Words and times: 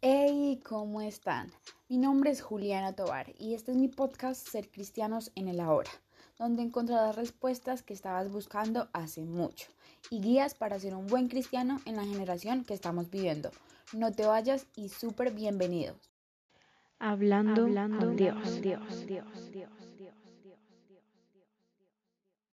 Hey, 0.00 0.60
¿cómo 0.64 1.00
están? 1.00 1.50
Mi 1.88 1.98
nombre 1.98 2.30
es 2.30 2.40
Juliana 2.40 2.92
Tobar 2.92 3.34
y 3.36 3.54
este 3.54 3.72
es 3.72 3.76
mi 3.76 3.88
podcast 3.88 4.46
Ser 4.46 4.70
Cristianos 4.70 5.32
en 5.34 5.48
el 5.48 5.58
Ahora, 5.58 5.90
donde 6.38 6.62
encontrarás 6.62 7.16
respuestas 7.16 7.82
que 7.82 7.94
estabas 7.94 8.30
buscando 8.30 8.88
hace 8.92 9.22
mucho 9.22 9.66
y 10.08 10.20
guías 10.20 10.54
para 10.54 10.78
ser 10.78 10.94
un 10.94 11.08
buen 11.08 11.26
cristiano 11.26 11.80
en 11.84 11.96
la 11.96 12.04
generación 12.04 12.62
que 12.64 12.74
estamos 12.74 13.10
viviendo. 13.10 13.50
No 13.92 14.12
te 14.12 14.24
vayas 14.24 14.68
y 14.76 14.88
súper 14.88 15.32
bienvenidos. 15.32 15.96
Hablando, 17.00 17.62
Hablando 17.62 18.10
Dios, 18.12 18.60
Dios, 18.62 19.04
Dios. 19.04 19.26